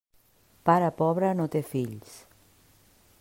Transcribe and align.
Pare 0.69 0.87
pobre 1.01 1.29
no 1.41 1.47
té 1.57 1.63
fills. 1.75 2.19